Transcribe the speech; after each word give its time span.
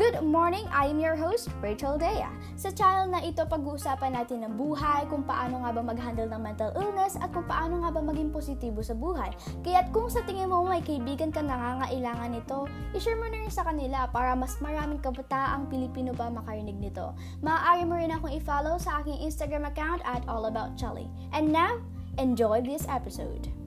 Good 0.00 0.24
morning! 0.24 0.64
I 0.72 0.88
am 0.88 0.96
your 0.96 1.12
host, 1.12 1.52
Rachel 1.60 2.00
Dea. 2.00 2.24
Sa 2.56 2.72
channel 2.72 3.12
na 3.12 3.20
ito, 3.20 3.44
pag-uusapan 3.44 4.16
natin 4.16 4.48
ng 4.48 4.56
buhay, 4.56 5.04
kung 5.12 5.28
paano 5.28 5.60
nga 5.60 5.76
ba 5.76 5.84
mag-handle 5.84 6.24
ng 6.24 6.40
mental 6.40 6.72
illness, 6.72 7.20
at 7.20 7.28
kung 7.36 7.44
paano 7.44 7.84
nga 7.84 7.92
ba 7.92 8.00
maging 8.00 8.32
positibo 8.32 8.80
sa 8.80 8.96
buhay. 8.96 9.28
Kaya't 9.60 9.92
kung 9.92 10.08
sa 10.08 10.24
tingin 10.24 10.48
mo 10.48 10.64
may 10.64 10.80
kaibigan 10.80 11.28
ka 11.28 11.44
nangangailangan 11.44 12.32
nito, 12.32 12.64
ishare 12.96 13.20
mo 13.20 13.28
na 13.28 13.44
rin 13.44 13.52
sa 13.52 13.60
kanila 13.60 14.08
para 14.08 14.32
mas 14.32 14.56
maraming 14.64 15.04
kabataang 15.04 15.68
Pilipino 15.68 16.16
pa 16.16 16.32
makarinig 16.32 16.80
nito. 16.80 17.12
Maaari 17.44 17.84
mo 17.84 18.00
rin 18.00 18.08
akong 18.08 18.32
i-follow 18.32 18.80
sa 18.80 19.04
aking 19.04 19.20
Instagram 19.20 19.68
account 19.68 20.00
at 20.08 20.24
allaboutchelly. 20.24 21.12
And 21.36 21.52
now, 21.52 21.76
enjoy 22.16 22.64
this 22.64 22.88
episode! 22.88 23.59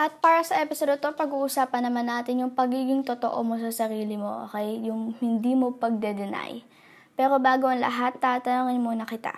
At 0.00 0.16
para 0.16 0.40
sa 0.40 0.56
episode 0.64 0.96
to, 0.96 1.12
pag-uusapan 1.12 1.84
naman 1.84 2.08
natin 2.08 2.40
yung 2.40 2.56
pagiging 2.56 3.04
totoo 3.04 3.44
mo 3.44 3.60
sa 3.60 3.68
sarili 3.68 4.16
mo, 4.16 4.48
okay? 4.48 4.80
Yung 4.80 5.12
hindi 5.20 5.52
mo 5.52 5.76
pagde-deny. 5.76 6.64
Pero 7.20 7.36
bago 7.36 7.68
ang 7.68 7.84
lahat, 7.84 8.16
tatanungin 8.16 8.80
muna 8.80 9.04
kita. 9.04 9.36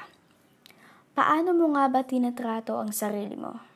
Paano 1.18 1.50
mo 1.50 1.74
nga 1.74 1.90
ba 1.90 2.06
tinatrato 2.06 2.78
ang 2.78 2.94
sarili 2.94 3.34
mo? 3.34 3.71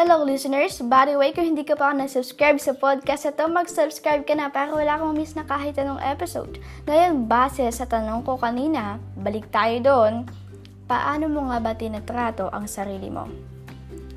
Hello 0.00 0.24
listeners! 0.24 0.80
By 0.80 1.12
the 1.12 1.20
way, 1.20 1.28
kung 1.36 1.44
hindi 1.44 1.60
ka 1.60 1.76
pa 1.76 1.92
na-subscribe 1.92 2.56
sa 2.56 2.72
podcast 2.72 3.28
ito, 3.28 3.44
mag-subscribe 3.44 4.24
ka 4.24 4.32
na 4.32 4.48
para 4.48 4.72
wala 4.72 4.96
kang 4.96 5.12
miss 5.12 5.36
na 5.36 5.44
kahit 5.44 5.76
anong 5.76 6.00
episode. 6.00 6.56
Ngayon, 6.88 7.28
base 7.28 7.68
sa 7.68 7.84
tanong 7.84 8.24
ko 8.24 8.40
kanina, 8.40 8.96
balik 9.20 9.52
tayo 9.52 9.76
doon, 9.84 10.24
paano 10.88 11.28
mo 11.28 11.52
nga 11.52 11.60
ba 11.60 11.76
tinatrato 11.76 12.48
ang 12.48 12.64
sarili 12.64 13.12
mo? 13.12 13.28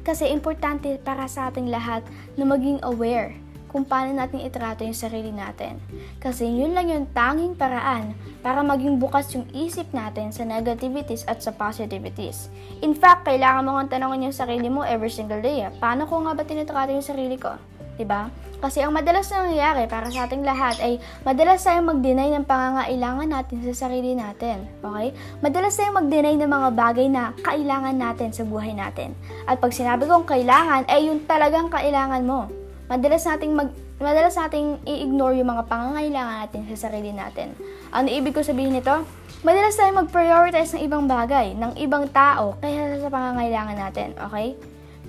Kasi 0.07 0.31
importante 0.31 0.95
para 1.03 1.27
sa 1.27 1.51
ating 1.51 1.67
lahat 1.67 2.07
na 2.39 2.47
maging 2.47 2.79
aware 2.87 3.35
kung 3.73 3.89
paano 3.89 4.13
natin 4.13 4.45
itrato 4.45 4.85
yung 4.85 4.93
sarili 4.93 5.33
natin. 5.33 5.81
Kasi 6.21 6.45
yun 6.45 6.77
lang 6.77 6.93
yung 6.93 7.09
tanging 7.09 7.57
paraan 7.57 8.13
para 8.45 8.61
maging 8.61 9.01
bukas 9.01 9.33
yung 9.33 9.49
isip 9.49 9.89
natin 9.89 10.29
sa 10.29 10.45
negativities 10.45 11.25
at 11.25 11.41
sa 11.41 11.49
positivities. 11.49 12.53
In 12.85 12.93
fact, 12.93 13.25
kailangan 13.25 13.65
mo 13.65 13.81
nga 13.81 13.97
tanongin 13.97 14.29
yung 14.29 14.37
sarili 14.37 14.69
mo 14.69 14.85
every 14.85 15.09
single 15.09 15.41
day. 15.41 15.65
Paano 15.81 16.05
ko 16.05 16.21
nga 16.21 16.37
ba 16.37 16.45
tinatrato 16.45 16.93
yung 16.93 17.01
sarili 17.01 17.35
ko? 17.41 17.57
ba? 17.57 17.97
Diba? 17.97 18.21
Kasi 18.63 18.79
ang 18.79 18.95
madalas 18.95 19.27
na 19.27 19.43
nangyayari 19.43 19.91
para 19.91 20.07
sa 20.07 20.23
ating 20.23 20.39
lahat 20.39 20.79
ay 20.79 20.95
madalas 21.27 21.67
tayong 21.67 21.83
mag-deny 21.83 22.31
ng 22.31 22.47
pangangailangan 22.47 23.27
natin 23.27 23.59
sa 23.59 23.73
sarili 23.85 24.15
natin. 24.15 24.63
Okay? 24.79 25.11
Madalas 25.43 25.75
tayong 25.75 25.99
mag-deny 25.99 26.39
ng 26.39 26.47
mga 26.47 26.69
bagay 26.71 27.11
na 27.11 27.35
kailangan 27.43 27.91
natin 27.91 28.31
sa 28.31 28.47
buhay 28.47 28.71
natin. 28.71 29.19
At 29.51 29.59
pag 29.59 29.75
sinabi 29.75 30.07
kong 30.07 30.23
kailangan, 30.23 30.87
ay 30.87 31.11
yung 31.11 31.27
talagang 31.27 31.67
kailangan 31.67 32.23
mo. 32.23 32.47
Madalas 32.93 33.25
nating 33.25 33.57
mag 33.57 33.73
madalas 33.97 34.37
nating 34.37 34.77
i-ignore 34.85 35.33
yung 35.41 35.49
mga 35.49 35.65
pangangailangan 35.65 36.45
natin 36.45 36.61
sa 36.69 36.85
sarili 36.85 37.09
natin. 37.09 37.57
Ano 37.89 38.05
ibig 38.05 38.37
ko 38.37 38.45
sabihin 38.45 38.77
nito? 38.77 39.01
Madalas 39.41 39.73
tayong 39.73 40.05
mag-prioritize 40.05 40.77
ng 40.77 40.85
ibang 40.85 41.09
bagay, 41.09 41.57
ng 41.57 41.73
ibang 41.81 42.05
tao, 42.13 42.53
kaysa 42.61 43.01
sa 43.01 43.09
pangangailangan 43.09 43.77
natin, 43.81 44.13
okay? 44.21 44.53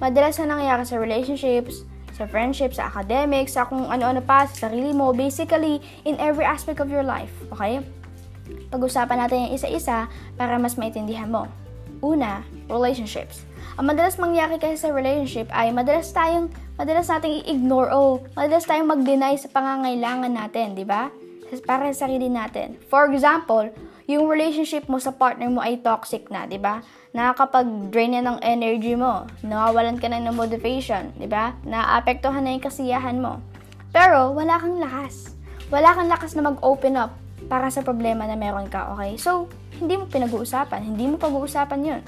Madalas 0.01 0.41
na 0.41 0.57
nangyayari 0.57 0.85
sa 0.89 0.97
relationships, 0.97 1.85
sa 2.17 2.25
friendships, 2.25 2.81
sa 2.81 2.89
academics, 2.89 3.53
sa 3.53 3.69
kung 3.69 3.85
ano-ano 3.85 4.25
pa, 4.25 4.49
sa 4.49 4.73
sarili 4.73 4.97
mo, 4.97 5.13
basically, 5.13 5.85
in 6.09 6.17
every 6.17 6.49
aspect 6.49 6.81
of 6.81 6.89
your 6.89 7.05
life, 7.05 7.37
okay? 7.53 7.85
Pag-usapan 8.73 9.29
natin 9.29 9.45
yung 9.45 9.61
isa-isa 9.61 10.09
para 10.41 10.57
mas 10.57 10.81
maintindihan 10.81 11.29
mo. 11.29 11.53
Una, 12.05 12.45
relationships. 12.69 13.49
Ang 13.81 13.89
madalas 13.89 14.21
mangyari 14.21 14.61
kasi 14.61 14.77
sa 14.77 14.93
relationship 14.93 15.49
ay 15.57 15.73
madalas 15.73 16.13
tayong 16.13 16.53
madalas 16.77 17.09
nating 17.09 17.41
i-ignore 17.41 17.89
o 17.97 18.21
madalas 18.37 18.69
tayong 18.69 18.93
mag-deny 18.93 19.41
sa 19.41 19.49
pangangailangan 19.49 20.29
natin, 20.29 20.77
di 20.77 20.85
ba? 20.85 21.09
Para 21.65 21.89
sa 21.97 22.05
sarili 22.05 22.29
natin. 22.29 22.77
For 22.93 23.09
example, 23.09 23.73
yung 24.05 24.29
relationship 24.29 24.85
mo 24.85 25.01
sa 25.01 25.17
partner 25.17 25.49
mo 25.49 25.65
ay 25.65 25.81
toxic 25.81 26.29
na, 26.29 26.45
di 26.45 26.61
ba? 26.61 26.85
Nakakapag-drain 27.17 28.21
na 28.21 28.21
ng 28.21 28.39
energy 28.45 28.93
mo. 29.01 29.25
Nawawalan 29.41 29.97
ka 29.97 30.13
na 30.13 30.21
ng 30.21 30.37
motivation, 30.37 31.09
di 31.17 31.25
ba? 31.25 31.57
Naapektuhan 31.65 32.45
na 32.45 32.53
yung 32.53 32.65
kasiyahan 32.69 33.17
mo. 33.17 33.41
Pero, 33.97 34.37
wala 34.37 34.61
kang 34.61 34.77
lakas. 34.77 35.33
Wala 35.73 35.97
kang 35.97 36.13
lakas 36.13 36.37
na 36.37 36.53
mag-open 36.53 37.01
up 37.01 37.24
para 37.47 37.69
sa 37.69 37.85
problema 37.85 38.25
na 38.25 38.37
meron 38.37 38.67
ka, 38.69 38.93
okay? 38.95 39.17
So, 39.21 39.49
hindi 39.79 39.99
mo 39.99 40.09
pinag-uusapan. 40.09 40.81
Hindi 40.83 41.05
mo 41.11 41.17
pag-uusapan 41.19 41.81
yun. 41.83 42.03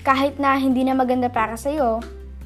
Kahit 0.00 0.40
na 0.40 0.56
hindi 0.56 0.82
na 0.82 0.96
maganda 0.96 1.28
para 1.28 1.54
sa'yo, 1.54 2.00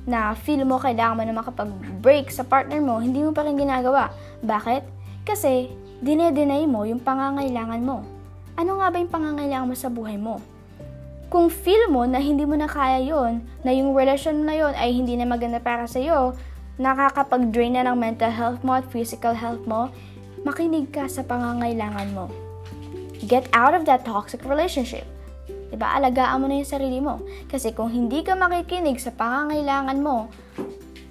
na 0.05 0.37
feel 0.37 0.69
mo 0.69 0.77
kailangan 0.77 1.17
mo 1.17 1.23
na 1.25 1.35
makapag-break 1.37 2.29
sa 2.29 2.45
partner 2.45 2.81
mo, 2.81 3.01
hindi 3.01 3.25
mo 3.25 3.33
pa 3.33 3.45
rin 3.45 3.57
ginagawa. 3.57 4.13
Bakit? 4.45 4.85
Kasi, 5.25 5.73
dinedenay 6.05 6.69
mo 6.69 6.85
yung 6.85 7.01
pangangailangan 7.01 7.81
mo. 7.81 8.05
Ano 8.61 8.79
nga 8.79 8.93
ba 8.93 9.01
yung 9.01 9.13
pangangailangan 9.13 9.69
mo 9.73 9.77
sa 9.77 9.89
buhay 9.89 10.21
mo? 10.21 10.39
Kung 11.33 11.49
feel 11.51 11.91
mo 11.91 12.05
na 12.05 12.21
hindi 12.21 12.45
mo 12.45 12.55
na 12.55 12.69
kaya 12.69 13.01
yon, 13.01 13.43
na 13.65 13.73
yung 13.73 13.97
relasyon 13.97 14.45
na 14.45 14.55
yon 14.55 14.77
ay 14.77 14.95
hindi 14.95 15.17
na 15.17 15.27
maganda 15.27 15.59
para 15.59 15.89
sa 15.89 15.99
iyo, 15.99 16.37
nakakapag-drain 16.79 17.75
na 17.75 17.89
ng 17.89 17.97
mental 17.99 18.31
health 18.31 18.61
mo 18.63 18.77
at 18.77 18.87
physical 18.93 19.35
health 19.35 19.65
mo, 19.67 19.91
makinig 20.45 20.93
ka 20.93 21.09
sa 21.09 21.25
pangangailangan 21.25 22.13
mo. 22.13 22.29
Get 23.25 23.49
out 23.57 23.73
of 23.73 23.89
that 23.89 24.05
toxic 24.05 24.45
relationship. 24.45 25.09
Diba? 25.73 25.91
Alagaan 25.97 26.45
mo 26.45 26.47
na 26.47 26.61
yung 26.61 26.69
sarili 26.69 27.01
mo. 27.01 27.25
Kasi 27.49 27.73
kung 27.73 27.89
hindi 27.89 28.21
ka 28.21 28.37
makikinig 28.37 29.01
sa 29.01 29.11
pangangailangan 29.11 29.99
mo, 30.05 30.29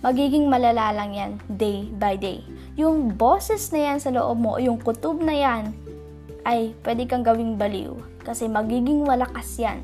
magiging 0.05 0.47
malala 0.47 0.93
lang 0.93 1.11
yan 1.17 1.31
day 1.49 1.89
by 1.97 2.13
day. 2.13 2.45
Yung 2.77 3.17
boses 3.17 3.73
na 3.73 3.91
yan 3.91 3.99
sa 3.99 4.13
loob 4.13 4.37
mo, 4.37 4.61
yung 4.61 4.77
kutob 4.77 5.19
na 5.19 5.33
yan, 5.33 5.73
ay 6.45 6.77
pwede 6.85 7.09
kang 7.09 7.25
gawing 7.25 7.57
baliw. 7.57 7.97
Kasi 8.21 8.47
magiging 8.47 9.03
walakas 9.03 9.57
yan. 9.57 9.81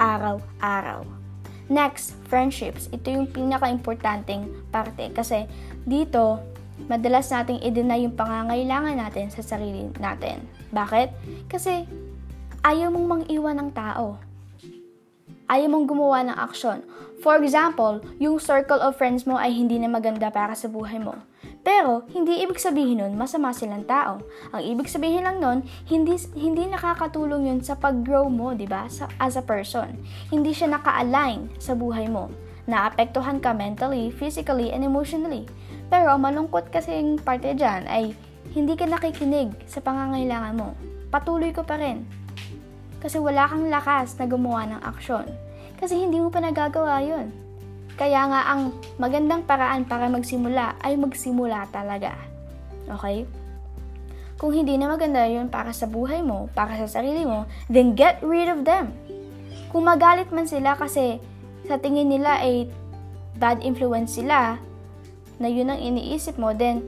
Araw-araw. 0.00 1.04
Next, 1.70 2.18
friendships. 2.26 2.90
Ito 2.90 3.08
yung 3.14 3.28
pinaka-importanting 3.30 4.50
parte. 4.74 5.12
Kasi 5.14 5.46
dito, 5.86 6.42
madalas 6.88 7.30
nating 7.30 7.62
i-deny 7.62 8.04
yung 8.06 8.16
pangangailangan 8.16 8.96
natin 8.98 9.28
sa 9.28 9.44
sarili 9.44 9.88
natin. 9.98 10.44
Bakit? 10.74 11.08
Kasi 11.48 11.86
ayaw 12.62 12.90
mong 12.90 13.06
mang-iwan 13.08 13.56
ng 13.58 13.70
tao. 13.74 14.16
Ayaw 15.52 15.68
mong 15.68 15.86
gumawa 15.86 16.24
ng 16.24 16.36
aksyon. 16.38 16.80
For 17.22 17.38
example, 17.38 18.02
yung 18.18 18.42
circle 18.42 18.82
of 18.82 18.98
friends 18.98 19.28
mo 19.28 19.38
ay 19.38 19.54
hindi 19.54 19.78
na 19.78 19.86
maganda 19.86 20.32
para 20.32 20.58
sa 20.58 20.66
buhay 20.66 20.98
mo. 20.98 21.14
Pero, 21.62 22.02
hindi 22.10 22.42
ibig 22.42 22.58
sabihin 22.58 22.98
nun 22.98 23.14
masama 23.14 23.54
silang 23.54 23.86
tao. 23.86 24.18
Ang 24.50 24.62
ibig 24.66 24.90
sabihin 24.90 25.22
lang 25.22 25.38
nun, 25.38 25.62
hindi, 25.86 26.18
hindi 26.34 26.66
nakakatulong 26.66 27.46
yun 27.46 27.60
sa 27.62 27.78
pag-grow 27.78 28.26
mo, 28.26 28.50
di 28.58 28.66
ba? 28.66 28.90
As 29.22 29.38
a 29.38 29.44
person. 29.46 30.02
Hindi 30.34 30.50
siya 30.50 30.74
naka-align 30.74 31.54
sa 31.62 31.78
buhay 31.78 32.10
mo. 32.10 32.34
Naapektuhan 32.70 33.42
ka 33.42 33.50
mentally, 33.50 34.14
physically, 34.14 34.70
and 34.70 34.86
emotionally. 34.86 35.48
Pero, 35.90 36.14
malungkot 36.14 36.70
kasi 36.70 36.94
yung 36.94 37.18
parte 37.18 37.52
dyan 37.58 37.86
ay 37.90 38.14
hindi 38.54 38.78
ka 38.78 38.86
nakikinig 38.86 39.54
sa 39.66 39.82
pangangailangan 39.82 40.54
mo. 40.54 40.74
Patuloy 41.10 41.50
ko 41.50 41.66
pa 41.66 41.76
rin 41.76 42.22
kasi 43.02 43.18
wala 43.18 43.50
kang 43.50 43.66
lakas 43.66 44.14
na 44.14 44.30
gumawa 44.30 44.62
ng 44.70 44.80
aksyon. 44.86 45.26
Kasi 45.82 45.98
hindi 45.98 46.22
mo 46.22 46.30
pa 46.30 46.38
nagagawa 46.38 47.02
yun. 47.02 47.34
Kaya 47.98 48.30
nga 48.30 48.54
ang 48.54 48.70
magandang 49.02 49.42
paraan 49.42 49.82
para 49.82 50.06
magsimula 50.06 50.78
ay 50.78 50.94
magsimula 50.94 51.66
talaga. 51.74 52.14
Okay? 52.86 53.26
Kung 54.38 54.54
hindi 54.54 54.78
na 54.78 54.86
maganda 54.86 55.26
yun 55.26 55.50
para 55.50 55.74
sa 55.74 55.90
buhay 55.90 56.22
mo, 56.22 56.46
para 56.54 56.78
sa 56.78 57.02
sarili 57.02 57.26
mo, 57.26 57.50
then 57.66 57.98
get 57.98 58.22
rid 58.22 58.46
of 58.46 58.62
them. 58.62 58.94
Kung 59.74 59.90
magalit 59.90 60.30
man 60.30 60.46
sila 60.46 60.78
kasi 60.78 61.18
sa 61.66 61.78
tingin 61.78 62.10
nila 62.10 62.42
ay 62.42 62.68
bad 63.38 63.62
influence 63.62 64.18
sila, 64.18 64.58
na 65.42 65.48
yun 65.50 65.74
ang 65.74 65.82
iniisip 65.82 66.38
mo, 66.38 66.54
then 66.54 66.86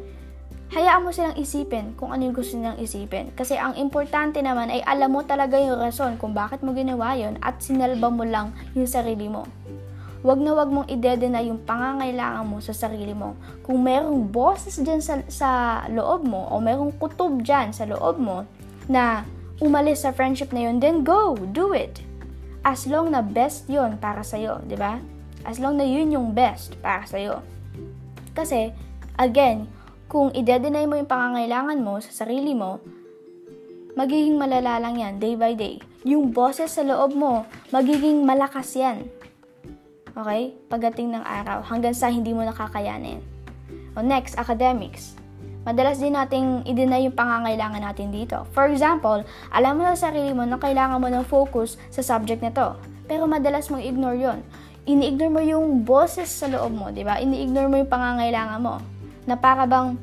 hayaan 0.70 1.02
mo 1.06 1.10
silang 1.10 1.38
isipin 1.38 1.94
kung 1.98 2.14
ano 2.14 2.30
yung 2.30 2.36
gusto 2.38 2.54
nilang 2.54 2.78
isipin. 2.78 3.34
Kasi 3.34 3.58
ang 3.58 3.74
importante 3.74 4.38
naman 4.38 4.70
ay 4.70 4.80
alam 4.86 5.10
mo 5.10 5.26
talaga 5.26 5.58
yung 5.58 5.78
rason 5.78 6.14
kung 6.18 6.34
bakit 6.34 6.62
mo 6.62 6.70
ginawa 6.70 7.18
yun 7.18 7.38
at 7.42 7.58
sinalba 7.58 8.10
mo 8.10 8.22
lang 8.22 8.54
yung 8.78 8.86
sarili 8.86 9.26
mo. 9.26 9.46
Huwag 10.24 10.40
na 10.40 10.56
wag 10.56 10.72
mong 10.72 10.88
idedena 10.88 11.44
yung 11.44 11.60
pangangailangan 11.68 12.48
mo 12.48 12.56
sa 12.56 12.72
sarili 12.72 13.12
mo. 13.12 13.36
Kung 13.60 13.84
merong 13.84 14.24
boses 14.32 14.80
dyan 14.80 15.04
sa, 15.04 15.20
sa 15.28 15.50
loob 15.92 16.24
mo 16.24 16.48
o 16.48 16.64
merong 16.64 16.96
kutob 16.96 17.44
dyan 17.44 17.76
sa 17.76 17.84
loob 17.84 18.16
mo 18.16 18.48
na 18.88 19.28
umalis 19.60 20.08
sa 20.08 20.16
friendship 20.16 20.48
na 20.56 20.64
yun, 20.64 20.80
then 20.80 21.04
go, 21.04 21.36
do 21.52 21.76
it. 21.76 22.00
As 22.64 22.88
long 22.88 23.12
na 23.12 23.20
best 23.20 23.68
yun 23.68 24.00
para 24.00 24.24
sa'yo, 24.24 24.64
di 24.64 24.72
ba? 24.74 24.96
As 25.44 25.60
long 25.60 25.76
na 25.76 25.84
yun 25.84 26.08
yung 26.08 26.32
best 26.32 26.80
para 26.80 27.04
sa'yo. 27.04 27.44
Kasi, 28.32 28.72
again, 29.20 29.68
kung 30.08 30.32
i-deny 30.32 30.88
mo 30.88 30.96
yung 30.96 31.10
pangangailangan 31.10 31.84
mo 31.84 32.00
sa 32.00 32.24
sarili 32.24 32.56
mo, 32.56 32.80
magiging 33.94 34.40
malala 34.40 34.80
lang 34.80 34.96
yan 34.96 35.14
day 35.20 35.36
by 35.36 35.52
day. 35.52 35.76
Yung 36.08 36.32
boses 36.32 36.72
sa 36.72 36.82
loob 36.84 37.12
mo, 37.12 37.44
magiging 37.68 38.24
malakas 38.24 38.72
yan. 38.76 39.04
Okay? 40.16 40.56
Pagdating 40.72 41.12
ng 41.12 41.24
araw, 41.24 41.60
hanggang 41.68 41.92
sa 41.92 42.08
hindi 42.08 42.32
mo 42.32 42.48
nakakayanin. 42.48 43.20
O 43.94 44.02
next, 44.02 44.40
academics. 44.40 45.23
Madalas 45.64 45.96
din 45.96 46.12
nating 46.12 46.68
i-deny 46.68 47.08
yung 47.08 47.16
pangangailangan 47.16 47.80
natin 47.80 48.12
dito. 48.12 48.44
For 48.52 48.68
example, 48.68 49.24
alam 49.48 49.80
mo 49.80 49.88
na 49.88 49.96
sa 49.96 50.12
sarili 50.12 50.36
mo 50.36 50.44
na 50.44 50.60
kailangan 50.60 51.00
mo 51.00 51.08
ng 51.08 51.24
focus 51.24 51.80
sa 51.88 52.04
subject 52.04 52.44
na 52.44 52.52
to. 52.52 52.76
Pero 53.08 53.24
madalas 53.24 53.72
mong 53.72 53.80
ignore 53.80 54.20
yon. 54.20 54.44
Ini-ignore 54.84 55.32
mo 55.32 55.40
yung 55.40 55.88
boses 55.88 56.28
sa 56.28 56.52
loob 56.52 56.76
mo, 56.76 56.92
di 56.92 57.00
ba? 57.00 57.16
Ini-ignore 57.16 57.72
mo 57.72 57.80
yung 57.80 57.88
pangangailangan 57.88 58.60
mo. 58.60 58.76
Na 59.24 59.40
para 59.40 59.64
bang 59.64 59.96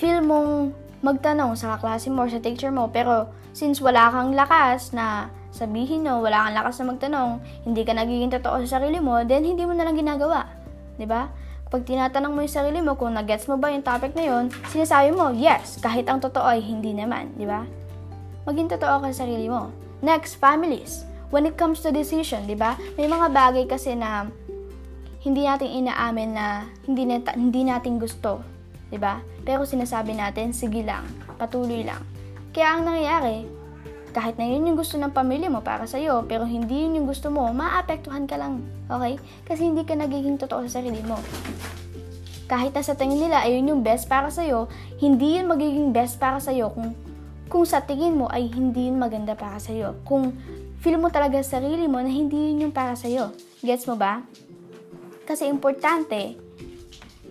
feel 0.00 0.24
mong 0.24 0.72
magtanong 1.04 1.52
sa 1.52 1.76
kaklase 1.76 2.08
mo 2.08 2.24
or 2.24 2.32
sa 2.32 2.40
teacher 2.40 2.72
mo, 2.72 2.88
pero 2.88 3.28
since 3.52 3.84
wala 3.84 4.08
kang 4.08 4.32
lakas 4.32 4.96
na 4.96 5.28
sabihin 5.52 6.08
no, 6.08 6.24
wala 6.24 6.48
kang 6.48 6.56
lakas 6.56 6.80
na 6.80 6.96
magtanong, 6.96 7.30
hindi 7.68 7.84
ka 7.84 7.92
nagiging 7.92 8.32
totoo 8.32 8.64
sa 8.64 8.80
sarili 8.80 8.96
mo, 8.96 9.20
then 9.28 9.44
hindi 9.44 9.68
mo 9.68 9.76
na 9.76 9.84
lang 9.84 10.00
ginagawa. 10.00 10.48
'Di 10.96 11.04
ba? 11.04 11.28
Pag 11.72 11.88
tinatanong 11.88 12.36
mo 12.36 12.44
yung 12.44 12.52
sarili 12.52 12.84
mo 12.84 12.92
kung 13.00 13.16
nagets 13.16 13.48
mo 13.48 13.56
ba 13.56 13.72
yung 13.72 13.80
topic 13.80 14.12
na 14.12 14.28
yun, 14.28 14.52
sinasabi 14.68 15.08
mo, 15.16 15.32
yes, 15.32 15.80
kahit 15.80 16.04
ang 16.04 16.20
totoo 16.20 16.44
ay 16.44 16.60
hindi 16.60 16.92
naman, 16.92 17.32
di 17.32 17.48
ba? 17.48 17.64
Maging 18.44 18.68
totoo 18.76 19.00
ka 19.00 19.08
sa 19.08 19.24
sarili 19.24 19.48
mo. 19.48 19.72
Next, 20.04 20.36
families. 20.36 21.08
When 21.32 21.48
it 21.48 21.56
comes 21.56 21.80
to 21.80 21.88
decision, 21.88 22.44
di 22.44 22.52
ba? 22.52 22.76
May 23.00 23.08
mga 23.08 23.32
bagay 23.32 23.64
kasi 23.64 23.96
na 23.96 24.28
hindi 25.24 25.48
natin 25.48 25.72
inaamin 25.72 26.36
na 26.36 26.68
hindi, 26.84 27.08
nata- 27.08 27.40
hindi 27.40 27.64
natin 27.64 27.96
gusto, 27.96 28.44
di 28.92 29.00
ba? 29.00 29.24
Pero 29.40 29.64
sinasabi 29.64 30.12
natin, 30.12 30.52
sige 30.52 30.84
lang, 30.84 31.08
patuloy 31.40 31.88
lang. 31.88 32.04
Kaya 32.52 32.76
ang 32.76 32.84
nangyayari, 32.84 33.48
kahit 34.12 34.36
na 34.36 34.44
yun 34.44 34.68
yung 34.68 34.78
gusto 34.78 35.00
ng 35.00 35.10
pamilya 35.10 35.48
mo 35.48 35.64
para 35.64 35.88
sa'yo, 35.88 36.28
pero 36.28 36.44
hindi 36.44 36.84
yun 36.84 37.00
yung 37.00 37.08
gusto 37.08 37.32
mo, 37.32 37.48
maapektuhan 37.50 38.28
ka 38.28 38.36
lang. 38.36 38.60
Okay? 38.86 39.16
Kasi 39.48 39.66
hindi 39.66 39.82
ka 39.88 39.96
nagiging 39.96 40.36
totoo 40.36 40.68
sa 40.68 40.78
sarili 40.80 41.00
mo. 41.00 41.16
Kahit 42.44 42.76
na 42.76 42.84
sa 42.84 42.92
tingin 42.92 43.24
nila 43.24 43.40
ayun 43.40 43.72
yung 43.72 43.80
best 43.80 44.06
para 44.12 44.28
sa'yo, 44.28 44.68
hindi 45.00 45.40
yun 45.40 45.48
magiging 45.48 45.96
best 45.96 46.20
para 46.20 46.36
sa'yo 46.36 46.68
kung, 46.76 46.92
kung 47.48 47.64
sa 47.64 47.80
tingin 47.80 48.12
mo 48.12 48.28
ay 48.28 48.52
hindi 48.52 48.92
yun 48.92 49.00
maganda 49.00 49.32
para 49.32 49.56
sa'yo. 49.56 49.96
Kung 50.04 50.36
feel 50.84 51.00
mo 51.00 51.08
talaga 51.08 51.40
sa 51.40 51.56
sarili 51.58 51.88
mo 51.88 51.96
na 52.04 52.12
hindi 52.12 52.36
yun 52.36 52.68
yung 52.68 52.74
para 52.76 52.92
sa'yo. 52.92 53.32
Gets 53.64 53.88
mo 53.88 53.96
ba? 53.96 54.20
Kasi 55.24 55.48
importante 55.48 56.36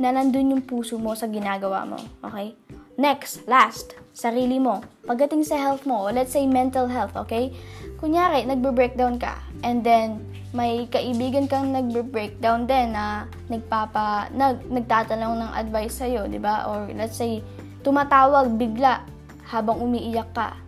na 0.01 0.09
nandun 0.09 0.57
yung 0.57 0.63
puso 0.65 0.97
mo 0.97 1.13
sa 1.13 1.29
ginagawa 1.29 1.85
mo. 1.85 2.01
Okay? 2.25 2.57
Next, 2.97 3.45
last, 3.45 4.00
sarili 4.11 4.59
mo. 4.59 4.83
Pagdating 5.07 5.47
sa 5.47 5.57
health 5.57 5.87
mo, 5.87 6.07
let's 6.11 6.35
say 6.35 6.43
mental 6.47 6.87
health, 6.87 7.15
okay? 7.15 7.51
Kunyari, 7.99 8.43
nagbe-breakdown 8.47 9.17
ka, 9.17 9.39
and 9.63 9.83
then, 9.83 10.19
may 10.51 10.83
kaibigan 10.91 11.47
kang 11.47 11.71
nagbe-breakdown 11.71 12.67
din 12.67 12.91
na 12.91 13.23
nagpapa, 13.47 14.27
nag, 14.35 14.67
nagtatanong 14.67 15.39
ng 15.39 15.51
advice 15.55 16.03
sa'yo, 16.03 16.27
di 16.27 16.39
ba? 16.39 16.67
Or 16.67 16.91
let's 16.91 17.15
say, 17.15 17.39
tumatawag 17.87 18.59
bigla 18.59 19.07
habang 19.47 19.79
umiiyak 19.79 20.27
ka. 20.35 20.59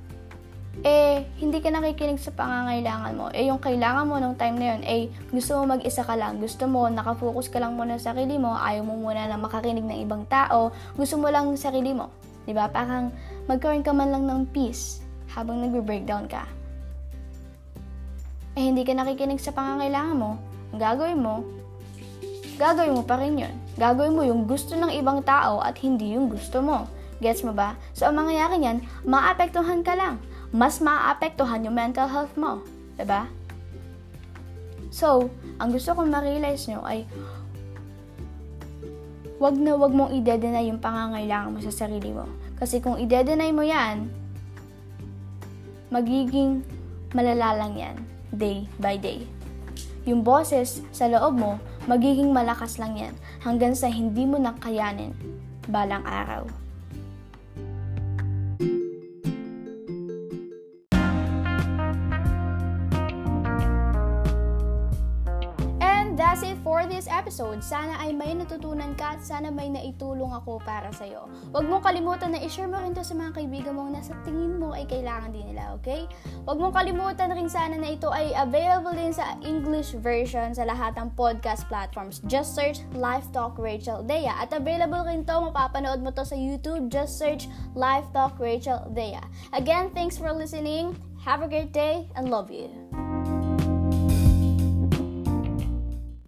Eh, 0.81 1.29
hindi 1.37 1.61
ka 1.61 1.69
nakikinig 1.69 2.17
sa 2.17 2.33
pangangailangan 2.33 3.13
mo. 3.13 3.29
Eh, 3.29 3.45
yung 3.45 3.61
kailangan 3.61 4.09
mo 4.09 4.17
nung 4.17 4.33
time 4.33 4.57
na 4.57 4.65
yun, 4.73 4.81
eh, 4.81 5.05
gusto 5.29 5.61
mo 5.61 5.77
mag-isa 5.77 6.01
ka 6.01 6.17
lang. 6.17 6.41
Gusto 6.41 6.65
mo, 6.65 6.89
nakafocus 6.89 7.53
ka 7.53 7.61
lang 7.61 7.77
muna 7.77 8.01
sa 8.01 8.11
sarili 8.11 8.41
mo. 8.41 8.57
Ayaw 8.57 8.81
mo 8.81 8.97
muna 8.97 9.29
na 9.29 9.37
makarinig 9.37 9.85
ng 9.85 10.01
ibang 10.01 10.25
tao. 10.25 10.73
Gusto 10.97 11.21
mo 11.21 11.29
lang 11.29 11.53
sarili 11.61 11.93
mo. 11.93 12.09
Ba 12.43 12.47
diba? 12.47 12.65
Parang 12.69 13.05
magkaroon 13.47 13.83
ka 13.83 13.95
man 13.95 14.11
lang 14.11 14.27
ng 14.27 14.41
peace 14.51 14.99
habang 15.31 15.63
nagbe-breakdown 15.63 16.27
ka. 16.27 16.43
Eh, 18.53 18.69
hindi 18.69 18.85
ka 18.85 18.93
nakikinig 18.93 19.41
sa 19.41 19.55
pangangailangan 19.55 20.19
mo. 20.19 20.37
Ang 20.75 20.79
gagawin 20.79 21.19
mo, 21.23 21.41
gagawin 22.59 22.93
mo 22.93 23.03
pa 23.07 23.17
rin 23.17 23.39
yun. 23.39 23.53
Gagawin 23.79 24.13
mo 24.13 24.21
yung 24.21 24.45
gusto 24.45 24.77
ng 24.77 24.93
ibang 24.93 25.25
tao 25.25 25.63
at 25.63 25.73
hindi 25.81 26.13
yung 26.13 26.29
gusto 26.29 26.61
mo. 26.61 26.85
Gets 27.17 27.41
mo 27.41 27.55
ba? 27.55 27.73
So, 27.97 28.05
ang 28.05 28.21
mangyayari 28.21 28.61
niyan, 28.61 28.85
maapektuhan 29.07 29.81
ka 29.81 29.97
lang 29.97 30.21
mas 30.53 30.77
maapektuhan 30.77 31.65
yung 31.65 31.73
mental 31.73 32.05
health 32.05 32.37
mo. 32.37 32.61
ba? 32.61 33.01
Diba? 33.01 33.21
So, 34.93 35.33
ang 35.57 35.73
gusto 35.73 35.97
kong 35.97 36.13
ma-realize 36.13 36.69
nyo 36.69 36.85
ay 36.85 37.09
wag 39.41 39.56
na 39.57 39.74
wag 39.77 39.94
mong 39.94 40.13
i-deny 40.13 40.69
yung 40.69 40.81
pangangailangan 40.81 41.53
mo 41.53 41.59
sa 41.62 41.74
sarili 41.74 42.13
mo. 42.13 42.25
Kasi 42.57 42.81
kung 42.81 42.97
i-deny 43.01 43.50
mo 43.50 43.65
yan, 43.65 44.09
magiging 45.94 46.65
malala 47.13 47.69
yan 47.74 47.95
day 48.33 48.65
by 48.81 48.97
day. 48.97 49.25
Yung 50.03 50.25
boses 50.25 50.83
sa 50.91 51.07
loob 51.07 51.38
mo, 51.38 51.62
magiging 51.88 52.33
malakas 52.33 52.81
lang 52.81 52.97
yan 52.97 53.13
hanggang 53.45 53.77
sa 53.77 53.88
hindi 53.88 54.27
mo 54.27 54.41
nakayanin 54.41 55.15
balang 55.69 56.03
araw. 56.03 56.62
That's 66.33 66.50
it 66.50 66.57
for 66.65 66.89
this 66.89 67.06
episode. 67.13 67.62
Sana 67.62 67.94
ay 68.01 68.09
may 68.09 68.33
natutunan 68.33 68.97
ka 68.97 69.13
at 69.13 69.21
sana 69.21 69.53
may 69.53 69.69
naitulong 69.69 70.33
ako 70.33 70.57
para 70.65 70.89
sa'yo. 70.89 71.30
Huwag 71.53 71.69
mong 71.69 71.85
kalimutan 71.85 72.33
na 72.33 72.41
i-share 72.41 72.65
mo 72.65 72.81
rin 72.81 72.89
to 72.97 73.06
sa 73.06 73.13
mga 73.13 73.38
kaibigan 73.38 73.77
mong 73.77 73.94
nasa 73.94 74.18
tingin 74.25 74.57
mo 74.57 74.74
ay 74.74 74.89
kailangan 74.89 75.30
din 75.30 75.53
nila, 75.53 75.77
okay? 75.77 76.09
Huwag 76.50 76.57
mong 76.57 76.74
kalimutan 76.74 77.30
rin 77.38 77.45
sana 77.45 77.77
na 77.77 77.94
ito 77.94 78.09
ay 78.09 78.33
available 78.33 78.97
din 78.97 79.13
sa 79.13 79.38
English 79.45 79.94
version 80.01 80.57
sa 80.57 80.65
lahat 80.65 80.97
ng 80.97 81.13
podcast 81.13 81.69
platforms. 81.69 82.18
Just 82.25 82.57
search 82.57 82.81
Life 82.97 83.29
Talk 83.29 83.62
Rachel 83.62 84.01
Dea. 84.01 84.33
At 84.33 84.57
available 84.57 85.06
rin 85.06 85.29
to, 85.29 85.38
mapapanood 85.38 86.01
mo 86.01 86.09
to 86.18 86.25
sa 86.25 86.33
YouTube. 86.33 86.89
Just 86.89 87.21
search 87.21 87.45
Life 87.77 88.09
Talk 88.09 88.41
Rachel 88.41 88.81
Dea. 88.97 89.21
Again, 89.53 89.94
thanks 89.94 90.18
for 90.18 90.33
listening. 90.33 90.97
Have 91.21 91.45
a 91.45 91.47
great 91.47 91.77
day 91.77 92.09
and 92.18 92.33
love 92.33 92.50
you. 92.50 92.82